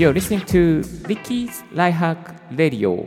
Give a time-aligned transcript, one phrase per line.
[0.00, 3.06] You're listening to Ricky's Lifehack Radio.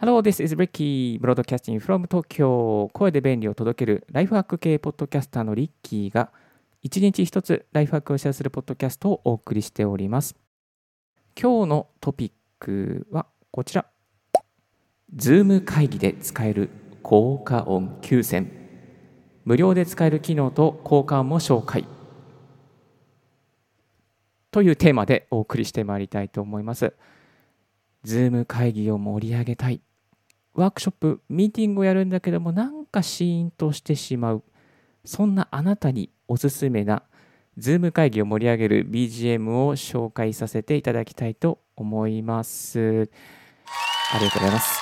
[0.00, 2.88] Hello, this is Ricky, broadcasting from Tokyo.
[2.92, 6.32] 声で便利を届けるライフハック系ポッドキャスターのリッキーが
[6.82, 10.34] 一日一つライフハックをシェアするポッドキャストをお送りしております。
[11.40, 13.86] 今日のトピックはこちら。
[15.14, 16.70] Zoom 会議で使える
[17.04, 18.50] 効果音9選。
[19.44, 21.86] 無料で使える機能と効果音も紹介。
[24.50, 26.94] というテーマでお送りしてまいりたいと思います。
[28.04, 29.80] Zoom 会議を盛り上げたい。
[30.54, 34.42] ワークショップ、ミーティングをやるんだけども、なんかシーンとしてしまう。
[35.04, 37.02] そんなあなたにおすすめな
[37.58, 43.10] Zoom 会議を盛り上げる BGM を紹介させていただきたいと思います。
[44.14, 44.80] ありがとうございます。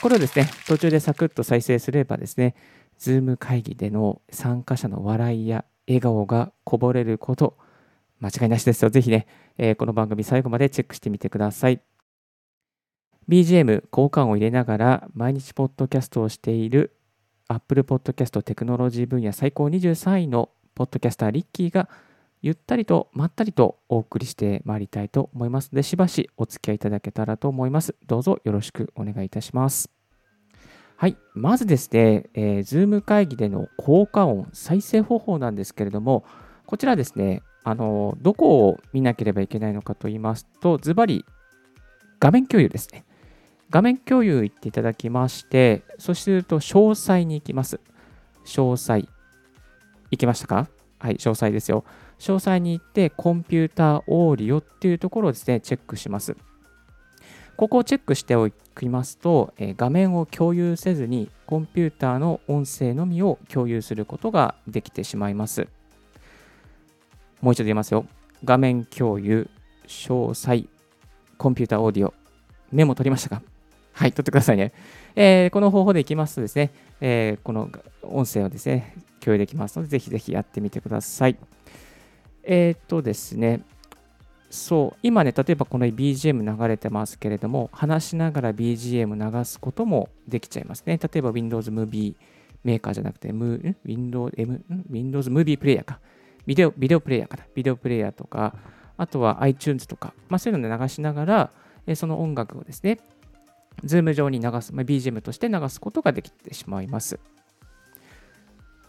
[0.00, 2.54] これをですね、途中でサクッと再生すればですね、
[2.98, 7.58] Zoom 会議での参加者の笑いや笑顔がこぼれること、
[8.24, 8.88] 間違いなしですよ。
[8.88, 9.26] ぜひね、
[9.58, 11.82] えー、この番組最後までチェックしてみてください。
[13.28, 16.96] BGM 交換を入れながら毎日ポッドキャストをしている
[17.48, 21.90] Apple Podcast テクノロジー分野最高23位のポッドキャスターリッキーが
[22.40, 27.94] ゆったりとまったりとお送りしてまいりたいと思いますのでしばしお付き合いいただけたらと思います。
[28.06, 29.90] どうぞよろしくお願いいたします。
[30.96, 36.24] はい、まずですね、えー、Zoom 会議での効果音再生方法なんですけれども、
[36.66, 41.24] こちらですね、あのどこを見なければいけないのかと言いますと、ズバリ
[42.20, 43.04] 画面共有ですね。
[43.70, 47.80] 画面共有行っていただきまして、そしてと詳細に行きます。
[48.44, 49.08] 詳細。
[50.10, 50.68] 行きましたか？
[50.98, 51.84] はい、詳細ですよ。
[52.18, 56.36] 詳細に行って、コンピューターオーディオっていうところをですね、チェックします。
[57.56, 65.66] ここをチェックしておきますと、え画面を共有せずに、コンピューターの音声のみを共有することができてしまいます。
[67.44, 68.06] もう一度言いますよ。
[68.42, 69.50] 画面共有、
[69.86, 70.66] 詳細、
[71.36, 72.14] コンピューターオーディオ。
[72.72, 73.42] メモ取りましたか？
[73.92, 74.72] はい、取ってくださいね。
[75.14, 76.70] えー、この方法でいきますとですね、
[77.02, 77.70] えー、この
[78.02, 81.36] 音声をですね、共有できますので、ぜひぜひやってみてください。
[82.44, 83.60] えー、っとですね、
[84.48, 90.98] そう、今ね、例えばこの BGM 流れてますけれども、話しながら BGM 流すこともできちゃいますね。
[90.98, 92.14] 例えば Windows Movie
[92.64, 93.28] メーカーじゃなくて、
[93.84, 94.34] Windows,
[94.88, 96.00] Windows Movie プレイヤーか。
[96.46, 97.44] ビデオ、ビデオプレイヤーかな？
[97.54, 98.54] ビデオプレイヤーとか、
[98.96, 101.50] あとは iTunes とか、まあ、そういうので流しながら、
[101.86, 102.98] えその音楽をですね、
[103.84, 107.18] Zoom 上に流す、まあ、BGM として流すことができてしまいます。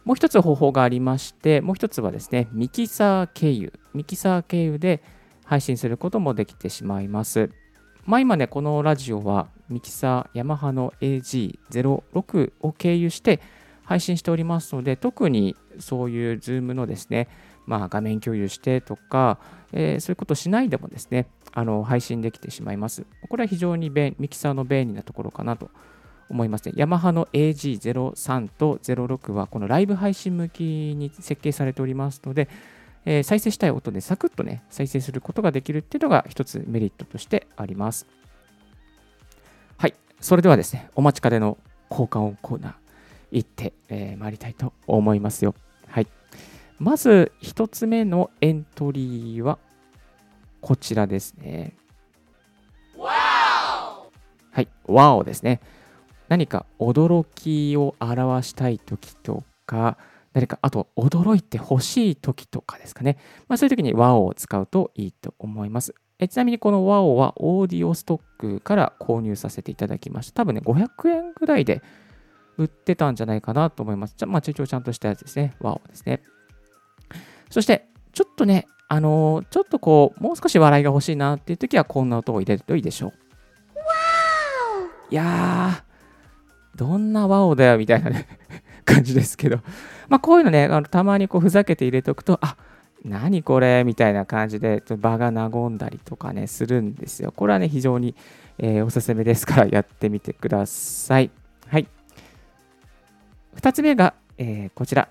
[0.04, 3.74] もう一つ方法がありまして、もう一つはですね、ミキサー経由。
[3.94, 5.02] ミキサー経由で
[5.46, 7.50] 配信することもできてしまいます。
[8.06, 13.42] まあ今ね、このラジオはミキサーヤマハの AG06 を経由して
[13.86, 17.28] 配信しておりますので、特にそういう Zoom のですね、
[17.66, 19.40] まあ、画面共有してとか、
[19.72, 23.06] えー、そういうことしないでもですね、あの配信できてしまいます。
[23.30, 25.70] これは非常に便ミキサーの便利なところかなと
[26.30, 26.74] 思いますね。
[26.76, 32.50] ヤマハの AG03 と06はこのライブ配信向きに設計されておりますので、
[33.06, 38.08] えー、再生したい音でサクッとね、再生することができるっていうのが一つメリットとしてあります。
[39.78, 39.94] はい。
[40.20, 41.58] それではですね、お待ちかねの
[41.90, 42.85] 交換音コーナー。
[43.36, 45.54] 行ってま、えー、いりたいと思いますよ。
[45.88, 46.08] はい。
[46.80, 49.60] まず1つ目のエントリーは
[50.62, 51.76] こちらですね。
[52.98, 55.60] はい、ワオですね。
[56.30, 59.98] 何か驚きを表したいときとか、
[60.32, 63.18] 誰か、あと驚いてほしいときとかですかね。
[63.48, 65.94] まあ、そういうときにワオを使うといいと思います。
[66.20, 70.44] えちなみにこのワオはオーディオストックから購入させていただきました。
[70.44, 71.82] 多分ね、500円ぐらいで
[72.58, 74.16] 売ってたんじゃないかなと思います。
[74.18, 75.54] じゃまあ、一応ちゃんとしたやつですね。
[75.60, 76.22] ワオですね。
[77.50, 83.14] そして、ちょっとね、あのー、ちょっとこう、もう少し笑いが欲しいなっていう時は、こんな音を入れるといいでしょう。
[85.12, 88.28] いやー、どんなワオだよみたいなね
[88.86, 89.60] 感じですけど、
[90.10, 92.58] まあ、こういうのね、あのたまにこうふざけて入れておくと、あ
[93.04, 97.32] 何これみたいな感じで場が和んだりとかね、するんですよ。
[97.32, 98.16] これはね、非常に、
[98.58, 101.30] えー、おすすめですからやってみてください。
[101.68, 101.88] はい。
[103.56, 105.08] 2つ目が、えー、こちら。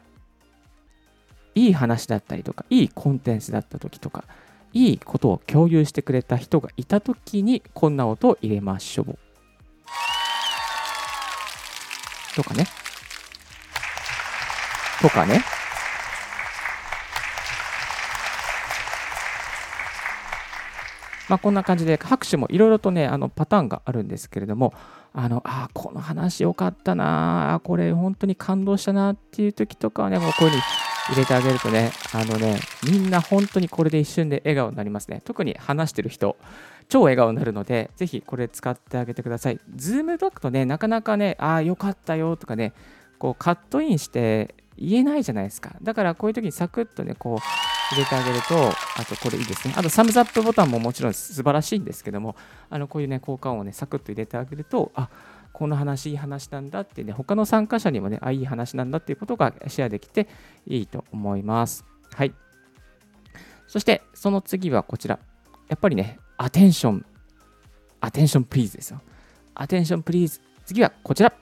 [1.56, 4.24] いい話だったりとか、いいコンテンツだった時とか、
[4.72, 9.18] いいことを共有してくれた人がいた時に、こんな音を入れましょう。
[12.34, 12.66] とかね。
[15.00, 15.44] とかね。
[21.28, 24.74] まあ、こんな感じで拍手もいろいろとねあのパターンがあるんですけれども
[25.14, 30.62] あのあこの話よかったなあこれ本当に感動したなっていう時とかはねもうこういうふうに
[31.08, 32.58] 入れてあげるとね、あのね、
[32.90, 35.20] みんな本当にこれで一瞬で笑顔になりますね。
[35.24, 36.36] 特に話してる人、
[36.88, 39.60] 超笑顔になるので、ぜひこれ使ってあげてください。
[39.76, 42.72] ズームだとね、なかなかね、ああ、よかったよとかね、
[43.18, 45.76] こうカットインして言えないじゃないですか。
[45.82, 48.54] だからこういう時にサクッとね、こう入れてあげると、
[49.00, 49.74] あとこれいいですね。
[49.76, 52.36] あとサムズアップボタンももちろん素晴らしいんですけども、
[52.70, 55.08] あのこういうね、効果音をね、サクッと入れてあげると、あ
[55.52, 60.28] この話いい話なんだってね、他の参加者にもね、あ、いい話なんだっていうことがシェアできて
[60.66, 61.84] いいと思います。
[62.12, 62.34] はい。
[63.68, 65.20] そして、その次はこちら。
[65.68, 67.06] やっぱりね、アテンション、
[68.00, 69.00] アテンションプリーズですよ。
[69.54, 70.40] アテンションプリーズ。
[70.66, 71.32] 次はこちら。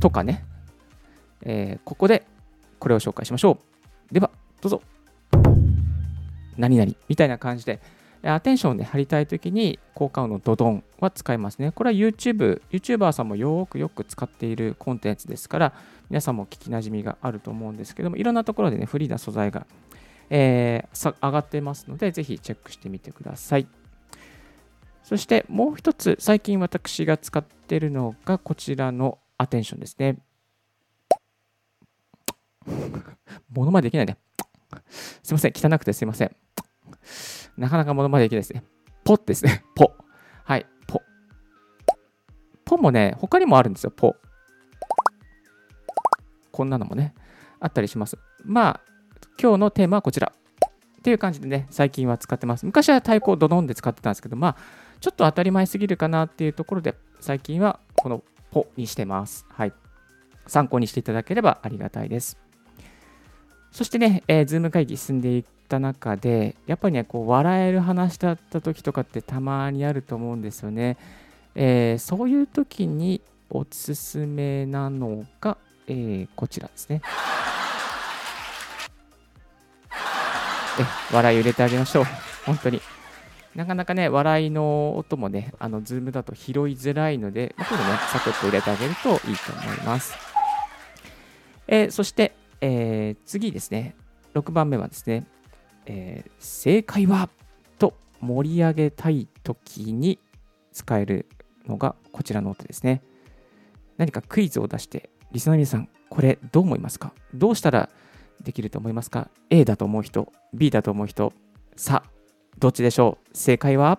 [0.00, 0.44] とかね、
[1.42, 2.26] えー、ここで
[2.78, 3.58] これを紹介しましょ
[4.10, 4.14] う。
[4.14, 4.30] では、
[4.60, 4.82] どうぞ。
[6.56, 7.80] 何々みたいな感じで、
[8.22, 11.70] アテンションで貼りたいときに効果音のドドンは使いますね。
[11.72, 15.72] これは YouTube、YouTuber さんもよくよく使っているコンテンツですから、
[16.10, 19.66] 皆さんも聞きなじみがあると思うんですけども、いろんなところでね、フリーな素材が、
[20.30, 23.66] えー、上がってますので、ぜひチェックしてみてください。
[25.02, 30.18] そしてもう一つ、最近私が使っているのがこちらのアテンションですね。
[33.56, 34.18] ものまでできないね。
[35.22, 35.52] すいません。
[35.54, 36.36] 汚くてすいません。
[37.56, 38.62] なかなかものまでできないですね。
[39.04, 39.64] ポですね。
[39.74, 39.94] ポ。
[40.44, 40.66] はい。
[40.86, 41.02] ポ。
[42.64, 43.90] ポもね、他にもあるんですよ。
[43.90, 44.14] ポ。
[46.52, 47.14] こんなのもね、
[47.60, 48.18] あったりします。
[48.44, 48.80] まあ、
[49.40, 50.32] 今日のテーマはこちら。
[50.98, 52.66] っていう感じでね、最近は使ってます。
[52.66, 54.56] 昔は太鼓をドドンで使ってたんですけど、まあ、
[55.00, 59.46] ちょっと当たり前すぎるかなっていうところで、最近はこのポにしてます。
[59.48, 59.72] はい。
[60.46, 62.38] 参考にしていただければありがたいです。
[63.76, 70.96] そしてね、えー、ズーム会議進んでいった中で、やっぱりね、こう笑える話だった時とかってたまにあると思うんですよね。
[71.54, 73.20] えー、そういう時に
[73.50, 75.58] おすすめなのが、
[75.88, 77.02] えー、こちらですね。
[80.80, 82.04] え笑いを入れてあげましょう。
[82.46, 82.80] 本当に。
[83.54, 90.14] なかなかね、笑いの音もね、あの、ズームだと拾いづらいので、まあ、これね、サクッと入れてあげるといいと思います。
[91.68, 93.94] えー、そして、えー、次ですね、
[94.34, 95.26] 6番目はですね、
[95.86, 97.28] えー、正解は
[97.78, 100.18] と盛り上げたいときに
[100.72, 101.26] 使える
[101.66, 103.02] のがこちらの音ですね。
[103.96, 107.12] 何かクイズを出して、リスナーの皆さん、これどう思いますか？
[107.34, 107.88] どうしたら
[108.42, 111.32] できると思いますか ?A だと思う人、B だと思う人、
[111.76, 112.10] さあ、
[112.58, 113.36] どっちでしょう？
[113.36, 113.98] 正解は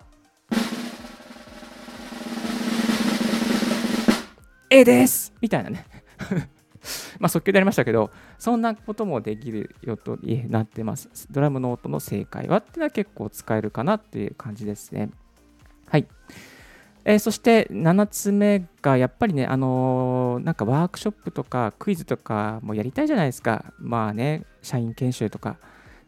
[4.70, 5.34] ？A です！
[5.42, 5.86] みたいなね。
[7.20, 10.18] まあ即興でやりましたけど、そんなこともできるよと
[10.50, 11.28] なってます。
[11.32, 15.10] ドラムの音の正解はっていうのは結構使えるかなっていう感じですね。
[15.88, 16.08] はい。
[17.06, 23.74] えー、そして7つ目がやっぱりね、あのー、なんかワークショップとかクイズとかもやりたいじゃないですか。
[23.80, 25.56] まあね、社員研修とか、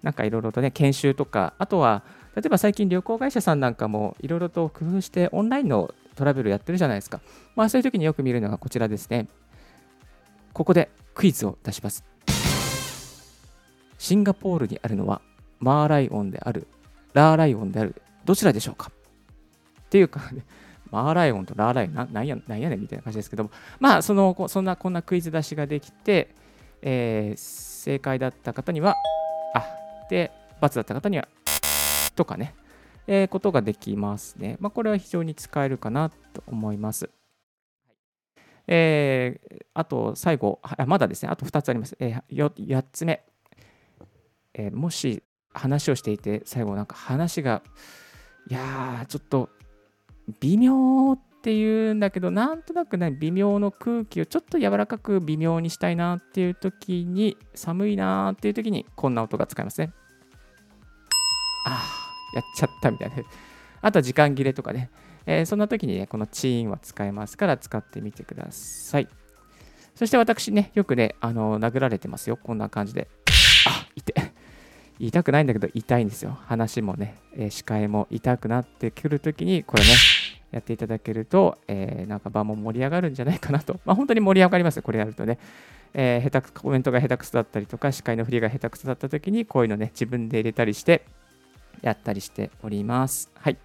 [0.03, 2.03] なんかいろいろとね、研修とか、あとは、
[2.35, 7.21] 例えば最近旅行会社さんなんかもいろいろと工夫してオンラインのトラベルやってるじゃないですか。
[7.55, 9.29] まあそういう時によく見るのがこちらですね。
[10.59, 12.03] ここでクイズを出します。
[13.97, 15.21] シンガポールにあるのは
[15.61, 16.67] マーライオンである、
[17.13, 17.95] ラーライオンである、
[18.25, 18.91] どちらでしょうか？
[18.91, 20.43] っていうか、ね、
[20.91, 26.35] マーライオンとラーライオンな、なんやなんやねんみたいな感じですけども、まあ、その、そんな、こんなクイズ出しができて、
[26.81, 28.97] えー、正解だった方には、
[29.53, 29.63] あ、
[30.09, 30.29] で、
[30.61, 31.29] ×だった方には、
[32.17, 32.53] とかね、
[33.07, 34.57] えー、ことができますね。
[34.59, 37.09] まあ、これは非常に使えるかなと思います。
[38.71, 41.97] えー、あと最後あ、まだですね、あと2つあります。
[41.99, 43.25] えー、8つ目、
[44.53, 47.63] えー、もし話をしていて、最後なんか話が、
[48.47, 49.49] いやー、ちょっと
[50.39, 59.91] 微妙っていうんだけど、なんとなくね、微妙の空気をちょっと柔らかく微妙にしたいなっていう時に、寒いなっていう時に、こんな音が使えますね。
[61.65, 61.81] あ
[62.33, 63.15] あ、やっちゃったみたいな。
[63.81, 64.91] あとは時間切れとかね。
[65.31, 69.07] えー、そんな時にね、このチーンは使えますから使ってみてください。
[69.93, 72.37] そして私ね、よくね、あの殴られてますよ。
[72.37, 73.07] こんな感じで。
[73.67, 74.31] あ、痛い。
[74.97, 76.35] 痛くないんだけど痛いんですよ。
[76.47, 79.89] 話もね、えー、視界も痛くなってくるときに、これね、
[80.49, 83.79] やっていただけると、えー、なんか場も盛り上がるんじゃないかなと。
[83.85, 85.37] まあ、本当に盛り上がりますよ、これやるとね。
[85.93, 91.05] えー、下手くコメントが下手くそだったりとか、視界の振りが下手くそだったときに、こういうのね、自分で入れたりして、
[91.83, 93.29] やったりしております。
[93.35, 93.57] はい。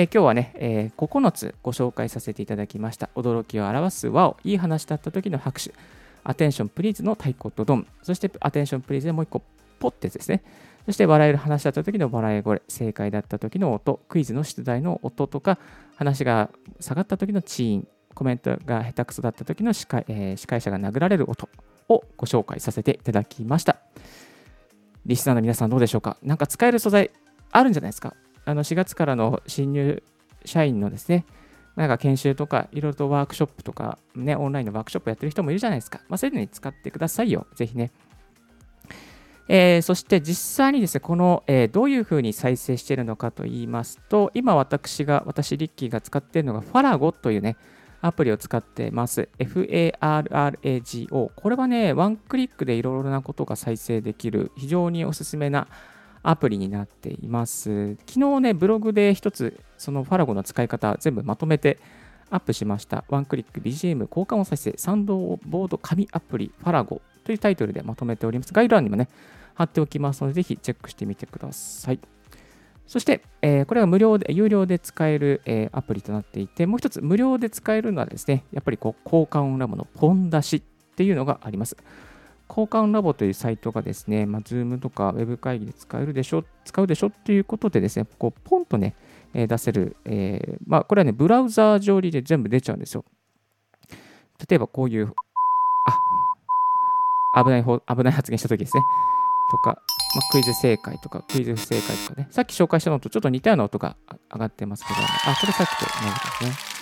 [0.00, 3.10] え、今日はね、えー、9つご紹介させていただきました。
[3.16, 5.72] 驚きを表すワオ、いい話だった時の拍手。
[6.22, 7.84] attention please の太鼓とドン。
[8.04, 9.42] そして attention please でもう一個、
[9.80, 10.44] ポってですね。
[10.86, 15.58] そして笑える話だった時の笑い声、正解だった時の音、クイズの出題の音とか、
[15.96, 21.48] 話が下がった時のチーン、コメントが下手くそだった時の司会,、えー、司会者が殴られる音
[21.88, 23.78] をご紹介させていただきました。
[25.06, 26.18] リスナーの皆さんどうでしょうか？
[26.22, 27.10] なんか使える素材
[27.50, 28.14] あるんじゃないですか？
[28.48, 30.02] あの4月からの新入
[30.46, 31.26] 社員のですね、
[31.76, 36.00] なんか研修とか、いろいろとワークショップとか、ね、オンラインのワークショップやってる人もいるじゃないですか。
[36.08, 37.46] まあ、そういうのに使ってくださいよ。
[37.54, 37.90] ぜひね。
[39.48, 47.58] えー、そして実際にですね、この、えー、どういうふうに再生しているのかと言いますと、今私が、私、リッキーが使っているのが、ファラゴというね、
[48.00, 49.28] アプリを使ってます。
[49.38, 51.08] FARRAGO。
[51.36, 55.68] これはね、ワンクリックでいろいろなことが再生できる、非常におすすめな
[56.22, 57.94] アプリになっています。
[58.06, 61.78] 昨日ね、ブログで一つ、そのファラゴの使い方全部まとめて
[62.30, 63.04] アップしました。
[63.08, 68.52] ワンクリック BGM 交換音再生サンドボード紙アプリファラゴというタイトルでまとめております。
[68.52, 69.08] 概要欄にもね、
[69.54, 72.00] 貼っておきますので、ぜひチェックしてみてください。
[72.86, 80.60] そして、えー、これは無料で、有料で使える、えー、アプリとなっていて、もう一つ無料で使えるのはですね、やっぱりこう交換音ラボのポン出しっ
[80.94, 81.76] ていうのがあります。
[82.48, 88.94] 交換ラボというサイトがですね、まあ、Zoom とか Web 会議で使えるでしょ、使うでしょっていうことでですね、こうポンとね、
[89.34, 93.04] えー、出せる、えー、まあ、これはね、ブラウザー上で全部出ちゃうんですよ。
[94.48, 95.12] 例えばこういう、
[97.34, 98.82] あ、危ない方危ない発言したときですね。
[99.50, 99.82] とか、
[100.14, 103.96] まあ、クイズ正解とか、クイズ不正解とかね、さっき紹介したのとちょっと似たような音が
[104.32, 106.78] 上がってますけど、あ、これさっきと同じですね。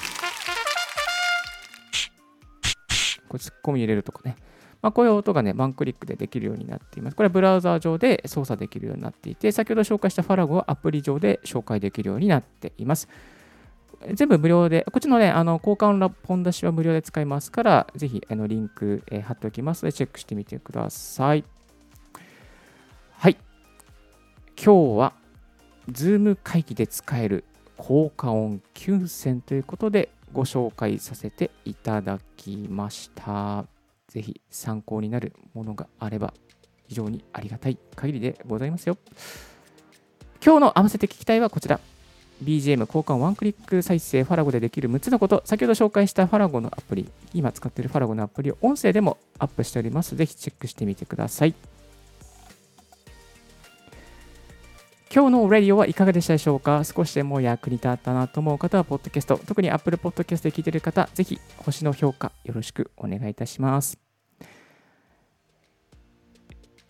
[3.28, 4.36] これツッコミ入れるとかね。
[4.82, 7.16] まあ、こういう音がね、ワンクリックでできるようになっています。
[7.16, 13.08] これはブラウザー上で操作できるようになっていて、先ほど紹介したファラゴはアプリ上で紹介できるようになっています。
[14.12, 21.44] 全部無料で、こっちのね、あの交換ラポン出しは無料で使えますから、ぜひあのリンク、え、貼っておきますので、チェックしてみてください。
[23.12, 23.36] はい。
[24.62, 25.12] 今日は、
[25.90, 27.44] Zoom 会議で使える
[27.76, 33.75] 効果音9選ということでご紹介させていただきました。
[34.16, 36.32] ぜひ参考になるものがあれば
[36.88, 38.96] 非常にありがたい限りでございますよ。
[40.42, 41.80] 今日の合わせて聞きたいはこちら。
[42.42, 45.42] BGM 交換ワンクリック再生ファラゴでできる6つのこと。
[45.44, 50.16] 先ほど紹介したファラゴのアプリ、今使っているファラゴのアプリを音声でもアップしております。
[50.16, 51.54] ぜひチェックしてみてください。
[55.14, 56.84] 今日のレディオはいかがでしたでしょうか？
[56.84, 64.05] 少しでも役に立ったなと思う方は、ポッドキャスト、特に Apple Podcast で聞いている方、ぜひ星の評価よろしくお願いいたします。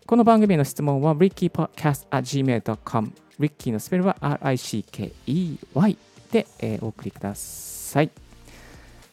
[0.07, 5.13] この番組の質問は rickypodcast.gmail.com ricky のスペルは rickey
[6.31, 8.11] で、えー、お送りください。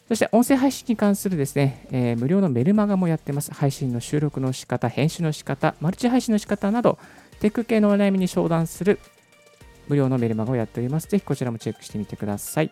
[0.07, 3.51] そして音声配信に関するですね、えー、無料のメルマガもやってます。
[3.51, 6.99] 配信の収録の仕方、編集の仕方、マルチ配信の仕方など、
[7.39, 8.99] テック系のお悩みに相談する
[9.87, 11.07] 無料のメルマガをやっております。
[11.07, 12.71] ぜひこちらもチェックしてみてください。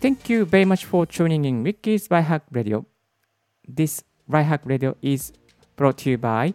[0.00, 2.84] Thank you very much for tuning in Ricky's by Hack Radio.
[3.72, 5.32] This Right Hack Radio is
[5.76, 6.54] brought to you by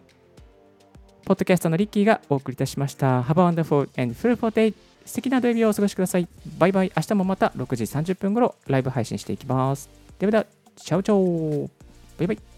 [1.24, 3.22] ポッドキャストのリッキーがお送りいたしました。
[3.22, 4.74] Have a wonderful and fruitful day.
[5.06, 6.28] 素敵な土曜日をお過ごしください。
[6.58, 6.92] バイバイ。
[6.94, 9.88] 明日もまた6時30分頃ライブ配信していきます。
[10.18, 11.70] ではでは、チャオチャオ
[12.18, 12.53] バイバイ。